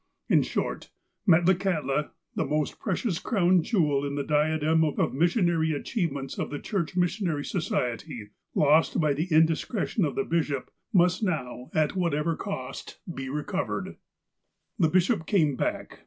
[0.29, 0.89] In short,
[1.27, 6.95] Metlakahtla, the most precious crown jewel in the diadem of missionary achievements of the Church
[6.97, 13.29] Missionary Society, lost by the indiscretion of the bishop, must now, at whatever cost, be
[13.29, 13.95] recovered.
[14.79, 15.99] 2G8 THE SERPENT 269 The bishop came back.